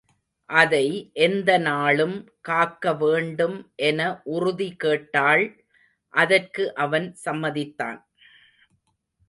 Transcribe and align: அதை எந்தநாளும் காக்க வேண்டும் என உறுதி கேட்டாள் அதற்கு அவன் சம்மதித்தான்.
அதை 0.49 0.85
எந்தநாளும் 1.19 2.15
காக்க 2.41 2.93
வேண்டும் 2.93 3.57
என 3.75 4.21
உறுதி 4.23 4.69
கேட்டாள் 4.75 5.45
அதற்கு 6.13 6.75
அவன் 6.75 7.07
சம்மதித்தான். 7.25 7.99